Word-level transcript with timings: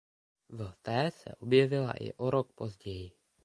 V 0.49 0.69
té 0.81 1.11
se 1.11 1.35
objevila 1.35 1.91
i 1.93 2.13
o 2.13 2.29
rok 2.29 2.51
později. 2.53 3.11